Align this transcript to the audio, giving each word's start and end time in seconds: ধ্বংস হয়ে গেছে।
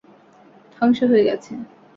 ধ্বংস 0.75 0.99
হয়ে 1.11 1.23
গেছে। 1.23 1.51